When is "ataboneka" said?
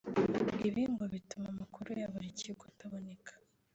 2.71-3.31